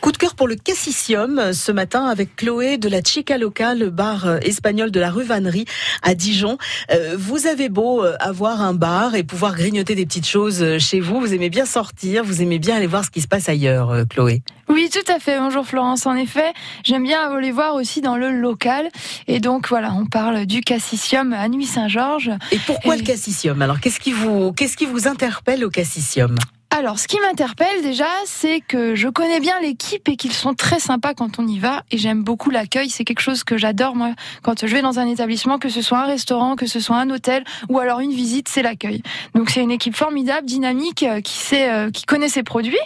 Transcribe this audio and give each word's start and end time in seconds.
Coup 0.00 0.12
de 0.12 0.16
cœur 0.16 0.36
pour 0.36 0.46
le 0.46 0.54
Cassicium 0.54 1.52
ce 1.52 1.72
matin 1.72 2.06
avec 2.06 2.36
Chloé 2.36 2.78
de 2.78 2.88
la 2.88 3.02
Chica 3.02 3.36
Loca, 3.36 3.74
le 3.74 3.90
bar 3.90 4.26
euh, 4.26 4.38
espagnol 4.42 4.92
de 4.92 5.00
la 5.00 5.10
rue 5.10 5.24
Vannerie 5.24 5.64
à 6.02 6.14
Dijon. 6.14 6.56
Euh, 6.92 7.16
vous 7.18 7.48
avez 7.48 7.68
beau 7.68 8.04
euh, 8.04 8.14
avoir 8.20 8.62
un 8.62 8.74
bar 8.74 9.16
et 9.16 9.24
pouvoir 9.24 9.56
grignoter 9.56 9.96
des 9.96 10.06
petites 10.06 10.26
choses 10.26 10.78
chez 10.78 11.00
vous, 11.00 11.18
vous 11.20 11.34
aimez 11.34 11.50
bien 11.50 11.66
sortir, 11.66 12.22
vous 12.22 12.42
aimez 12.42 12.60
bien 12.60 12.76
aller 12.76 12.86
voir 12.86 13.04
ce 13.04 13.10
qui 13.10 13.20
se 13.20 13.26
passe 13.26 13.48
ailleurs, 13.48 14.04
Chloé. 14.08 14.42
Oui, 14.68 14.88
tout 14.92 15.12
à 15.12 15.18
fait. 15.18 15.38
Bonjour 15.38 15.66
Florence. 15.66 16.06
En 16.06 16.14
effet, 16.14 16.52
j'aime 16.84 17.02
bien 17.02 17.20
aller 17.32 17.50
voir 17.50 17.74
aussi 17.74 18.00
dans 18.00 18.16
le 18.16 18.30
local. 18.30 18.90
Et 19.26 19.40
donc 19.40 19.68
voilà, 19.68 19.92
on 19.94 20.06
parle 20.06 20.46
du 20.46 20.60
Cassicium 20.60 21.32
à 21.32 21.48
Nuit 21.48 21.66
Saint-Georges. 21.66 22.30
Et 22.52 22.58
pourquoi 22.66 22.96
le 22.96 23.02
Cassicium 23.02 23.60
Alors 23.62 23.80
qu'est-ce 23.80 23.98
qui 23.98 24.12
vous 24.12 24.52
qu'est-ce 24.52 24.76
qui 24.76 24.86
vous 24.86 25.08
interpelle 25.08 25.64
au 25.64 25.70
Cassicium 25.70 26.36
alors, 26.70 26.98
ce 26.98 27.08
qui 27.08 27.18
m'interpelle 27.18 27.82
déjà, 27.82 28.06
c'est 28.26 28.60
que 28.60 28.94
je 28.94 29.08
connais 29.08 29.40
bien 29.40 29.58
l'équipe 29.62 30.06
et 30.06 30.16
qu'ils 30.16 30.34
sont 30.34 30.52
très 30.52 30.78
sympas 30.78 31.14
quand 31.14 31.38
on 31.38 31.46
y 31.46 31.58
va. 31.58 31.82
Et 31.90 31.96
j'aime 31.96 32.22
beaucoup 32.22 32.50
l'accueil. 32.50 32.90
C'est 32.90 33.04
quelque 33.04 33.22
chose 33.22 33.42
que 33.42 33.56
j'adore, 33.56 33.96
moi, 33.96 34.10
quand 34.42 34.66
je 34.66 34.72
vais 34.72 34.82
dans 34.82 34.98
un 34.98 35.06
établissement, 35.06 35.58
que 35.58 35.70
ce 35.70 35.80
soit 35.80 36.00
un 36.00 36.04
restaurant, 36.04 36.56
que 36.56 36.66
ce 36.66 36.78
soit 36.78 36.96
un 36.96 37.08
hôtel 37.08 37.42
ou 37.70 37.78
alors 37.78 38.00
une 38.00 38.12
visite, 38.12 38.48
c'est 38.50 38.60
l'accueil. 38.60 39.02
Donc, 39.34 39.48
c'est 39.48 39.62
une 39.62 39.70
équipe 39.70 39.96
formidable, 39.96 40.46
dynamique, 40.46 41.04
euh, 41.04 41.22
qui 41.22 41.38
sait, 41.38 41.70
euh, 41.70 41.90
qui 41.90 42.04
connaît 42.04 42.28
ses 42.28 42.42
produits. 42.42 42.76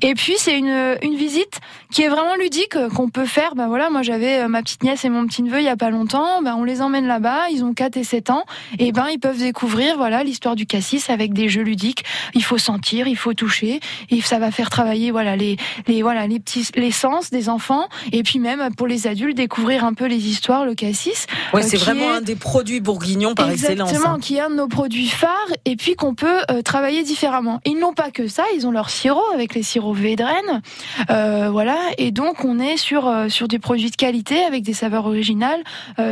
Et 0.00 0.14
puis, 0.14 0.34
c'est 0.38 0.56
une, 0.56 0.96
une 1.02 1.16
visite 1.16 1.58
qui 1.90 2.02
est 2.02 2.08
vraiment 2.08 2.36
ludique, 2.36 2.76
euh, 2.76 2.88
qu'on 2.88 3.10
peut 3.10 3.26
faire. 3.26 3.56
Ben 3.56 3.66
voilà, 3.66 3.90
moi, 3.90 4.02
j'avais 4.02 4.46
ma 4.46 4.62
petite 4.62 4.84
nièce 4.84 5.04
et 5.04 5.08
mon 5.08 5.26
petit 5.26 5.42
neveu 5.42 5.58
il 5.58 5.64
y 5.64 5.68
a 5.68 5.76
pas 5.76 5.90
longtemps. 5.90 6.42
Ben, 6.42 6.54
on 6.54 6.62
les 6.62 6.80
emmène 6.80 7.08
là-bas. 7.08 7.48
Ils 7.50 7.64
ont 7.64 7.74
4 7.74 7.96
et 7.96 8.04
7 8.04 8.30
ans. 8.30 8.44
Et 8.78 8.92
ben, 8.92 9.08
ils 9.12 9.18
peuvent 9.18 9.38
découvrir, 9.38 9.96
voilà, 9.96 10.22
l'histoire 10.22 10.54
du 10.54 10.64
cassis 10.64 11.10
avec 11.10 11.32
des 11.32 11.48
jeux 11.48 11.62
ludiques. 11.62 12.04
Il 12.34 12.44
faut 12.44 12.58
sentir, 12.58 13.08
il 13.08 13.16
faut 13.16 13.31
toucher 13.32 13.80
et 14.10 14.20
ça 14.20 14.38
va 14.38 14.50
faire 14.50 14.70
travailler 14.70 15.10
voilà 15.10 15.36
les 15.36 15.56
les 15.86 16.02
voilà 16.02 16.26
les 16.26 16.40
petits 16.40 16.68
les 16.76 16.90
sens 16.90 17.30
des 17.30 17.48
enfants 17.48 17.88
et 18.12 18.22
puis 18.22 18.38
même 18.38 18.74
pour 18.76 18.86
les 18.86 19.06
adultes 19.06 19.36
découvrir 19.36 19.84
un 19.84 19.94
peu 19.94 20.06
les 20.06 20.28
histoires 20.28 20.64
le 20.64 20.74
cassis. 20.74 21.26
Ouais, 21.52 21.64
euh, 21.64 21.66
c'est 21.66 21.76
vraiment 21.76 22.12
un 22.12 22.20
des 22.20 22.36
produits 22.36 22.80
bourguignons 22.80 23.34
par 23.34 23.50
excellence. 23.50 23.90
Exactement, 23.90 24.14
hein. 24.14 24.20
qui 24.20 24.36
est 24.36 24.40
un 24.40 24.50
de 24.50 24.56
nos 24.56 24.68
produits 24.68 25.08
phares 25.08 25.32
et 25.64 25.76
puis 25.76 25.94
qu'on 25.94 26.14
peut 26.14 26.40
euh, 26.50 26.62
travailler 26.62 27.02
différemment. 27.02 27.60
Ils 27.64 27.78
n'ont 27.78 27.92
pas 27.92 28.10
que 28.10 28.28
ça, 28.28 28.44
ils 28.56 28.66
ont 28.66 28.70
leur 28.70 28.90
sirop 28.90 29.22
avec 29.34 29.54
les 29.54 29.62
sirops 29.62 29.98
Védrenne, 29.98 30.62
euh, 31.10 31.48
voilà 31.50 31.78
et 31.98 32.10
donc 32.10 32.44
on 32.44 32.58
est 32.58 32.76
sur 32.76 33.06
euh, 33.06 33.28
sur 33.28 33.48
des 33.48 33.58
produits 33.58 33.90
de 33.90 33.96
qualité 33.96 34.44
avec 34.44 34.62
des 34.62 34.74
saveurs 34.74 35.06
originales, 35.06 35.62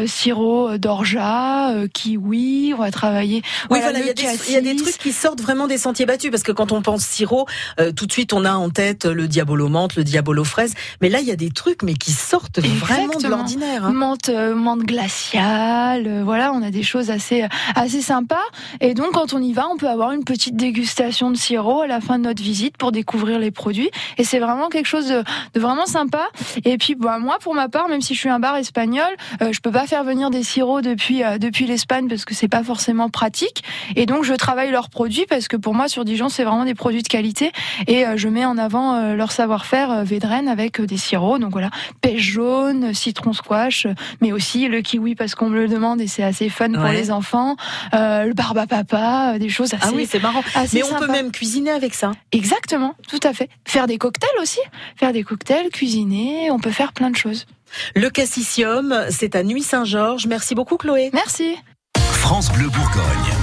sirop 0.06 0.78
d'orgeat, 0.78 1.88
kiwi, 1.92 2.72
on 2.74 2.80
va 2.80 2.90
travailler. 2.90 3.42
Oui, 3.70 3.80
voilà, 3.80 3.98
il 3.98 4.06
y, 4.06 4.52
y, 4.52 4.56
a 4.56 4.60
des 4.60 4.76
trucs 4.76 4.98
qui 4.98 5.12
sortent 5.12 5.40
vraiment 5.40 5.66
des 5.66 5.78
sentiers 5.78 6.06
battus 6.06 6.30
parce 6.30 6.42
que 6.42 6.52
quand 6.52 6.72
on 6.72 6.82
pense 6.82 7.06
sirop, 7.10 7.46
euh, 7.78 7.92
tout 7.92 8.06
de 8.06 8.12
suite 8.12 8.32
on 8.32 8.44
a 8.44 8.52
en 8.52 8.70
tête 8.70 9.04
le 9.04 9.28
diabolo 9.28 9.68
menthe, 9.68 9.96
le 9.96 10.04
diabolo 10.04 10.44
fraise, 10.44 10.74
mais 11.00 11.08
là 11.08 11.20
il 11.20 11.26
y 11.26 11.30
a 11.30 11.36
des 11.36 11.50
trucs 11.50 11.82
mais 11.82 11.94
qui 11.94 12.12
sortent 12.12 12.60
vraiment 12.60 13.18
de 13.18 13.28
l'ordinaire. 13.28 13.84
Hein. 13.84 13.92
Menthe, 13.92 14.28
euh, 14.28 14.54
menthe 14.54 14.82
glaciale, 14.82 16.06
euh, 16.06 16.22
voilà, 16.24 16.52
on 16.52 16.62
a 16.62 16.70
des 16.70 16.82
choses 16.82 17.10
assez 17.10 17.46
assez 17.74 18.02
sympas. 18.02 18.36
Et 18.80 18.94
donc 18.94 19.12
quand 19.12 19.34
on 19.34 19.42
y 19.42 19.52
va, 19.52 19.68
on 19.68 19.76
peut 19.76 19.88
avoir 19.88 20.12
une 20.12 20.24
petite 20.24 20.56
dégustation 20.56 21.30
de 21.30 21.36
sirop 21.36 21.82
à 21.82 21.86
la 21.86 22.00
fin 22.00 22.18
de 22.18 22.24
notre 22.24 22.42
visite 22.42 22.76
pour 22.76 22.92
découvrir 22.92 23.38
les 23.38 23.50
produits. 23.50 23.90
Et 24.18 24.24
c'est 24.24 24.38
vraiment 24.38 24.68
quelque 24.68 24.88
chose 24.88 25.08
de, 25.08 25.24
vraiment 25.58 25.86
sympa. 25.86 26.28
Et 26.64 26.78
puis 26.78 26.94
bah, 26.94 27.18
moi, 27.18 27.38
pour 27.40 27.54
ma 27.54 27.68
part, 27.68 27.88
même 27.88 28.00
si 28.00 28.14
je 28.14 28.20
suis 28.20 28.28
un 28.28 28.40
bar 28.40 28.56
espagnol, 28.56 29.10
je 29.40 29.58
peux 29.60 29.72
pas 29.72 29.86
faire 29.86 30.04
venir 30.04 30.30
des 30.30 30.42
sirops 30.42 30.82
depuis 30.82 31.22
depuis 31.38 31.66
l'Espagne 31.66 32.08
parce 32.08 32.24
que 32.24 32.34
c'est 32.34 32.48
pas 32.48 32.62
forcément 32.62 33.08
pratique. 33.08 33.62
Et 33.96 34.06
donc 34.06 34.24
je 34.24 34.34
travaille 34.34 34.70
leurs 34.70 34.90
produits 34.90 35.26
parce 35.28 35.48
que 35.48 35.56
pour 35.56 35.74
moi 35.74 35.88
sur 35.88 36.04
Dijon 36.04 36.28
c'est 36.28 36.44
vraiment 36.44 36.64
des 36.64 36.74
produits 36.74 36.99
de 37.02 37.08
qualité 37.08 37.52
et 37.86 38.06
euh, 38.06 38.16
je 38.16 38.28
mets 38.28 38.44
en 38.44 38.58
avant 38.58 38.94
euh, 38.94 39.14
leur 39.14 39.32
savoir-faire 39.32 39.90
euh, 39.90 40.02
Védrenne 40.04 40.48
avec 40.48 40.80
des 40.80 40.96
sirops. 40.96 41.38
Donc 41.38 41.52
voilà, 41.52 41.70
pêche 42.00 42.22
jaune, 42.22 42.94
citron 42.94 43.32
squash, 43.32 43.86
mais 44.20 44.32
aussi 44.32 44.68
le 44.68 44.80
kiwi 44.80 45.14
parce 45.14 45.34
qu'on 45.34 45.48
me 45.48 45.60
le 45.60 45.68
demande 45.68 46.00
et 46.00 46.06
c'est 46.06 46.22
assez 46.22 46.48
fun 46.48 46.72
pour 46.72 46.84
les 46.84 47.10
enfants. 47.10 47.56
le 47.92 48.32
barbe 48.32 48.58
à 48.58 48.66
papa, 48.66 49.38
des 49.38 49.48
choses 49.48 49.74
assez. 49.74 49.86
Ah 49.88 49.92
oui, 49.94 50.06
c'est 50.10 50.20
marrant. 50.20 50.42
Mais 50.72 50.82
on 50.82 50.98
peut 50.98 51.10
même 51.10 51.32
cuisiner 51.32 51.70
avec 51.70 51.94
ça. 51.94 52.12
Exactement, 52.32 52.94
tout 53.08 53.20
à 53.22 53.32
fait. 53.32 53.48
Faire 53.66 53.86
des 53.86 53.98
cocktails 53.98 54.30
aussi, 54.40 54.60
faire 54.96 55.12
des 55.12 55.22
cocktails, 55.22 55.68
cuisiner, 55.70 56.50
on 56.50 56.58
peut 56.58 56.70
faire 56.70 56.92
plein 56.92 57.10
de 57.10 57.16
choses. 57.16 57.46
Le 57.94 58.10
Cassicium, 58.10 59.06
c'est 59.10 59.36
à 59.36 59.42
Nuit 59.42 59.62
Saint-Georges. 59.62 60.26
Merci 60.26 60.54
beaucoup 60.54 60.76
Chloé. 60.76 61.10
Merci. 61.12 61.56
France 61.96 62.50
Bleu 62.52 62.68
Bourgogne. 62.68 63.34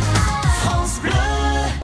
France 0.61 0.99
Bleu. 1.01 1.46